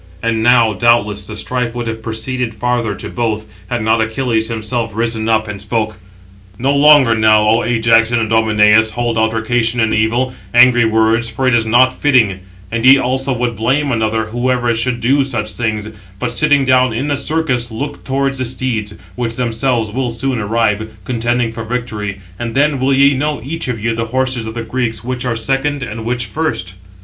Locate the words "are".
25.25-25.35